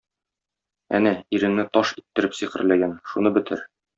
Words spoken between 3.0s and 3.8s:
шуны бетер.